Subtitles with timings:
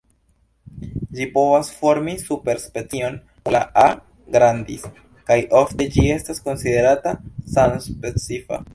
[1.17, 3.85] Ĝi povas formi superspecion kun la "A.
[4.39, 4.89] grandis"
[5.31, 7.19] kaj ofte ĝi estas konsiderata
[7.59, 8.65] samspecifa.